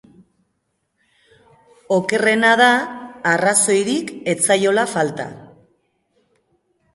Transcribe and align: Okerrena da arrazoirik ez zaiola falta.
Okerrena 1.97 2.53
da 2.61 2.69
arrazoirik 3.33 4.11
ez 4.35 4.37
zaiola 4.49 4.87
falta. 4.97 5.29